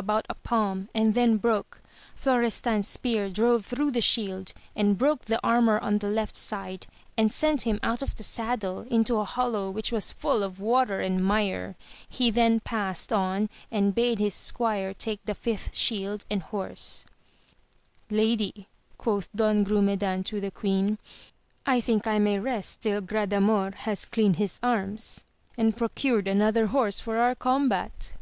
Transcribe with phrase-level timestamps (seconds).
[0.00, 1.82] 7 about a palm and then broke,
[2.16, 6.86] Florestan's spear drove tlirough the shield, and broke the armour op the left side,
[7.18, 11.02] and sent him out of the saddle into a hollow which was full of water
[11.02, 11.76] and mire.
[12.08, 17.04] He then passed on and bade his squire take the fifth shield and horse.
[18.08, 20.96] Lady, quoth Don Grumedan to the queen,
[21.66, 25.26] I think I may rest till Gradamor has cleaned his arms,
[25.58, 28.14] and procured another horse for our combat